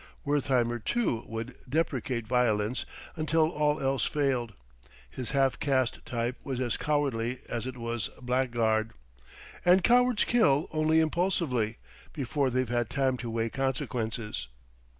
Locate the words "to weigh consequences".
13.17-14.47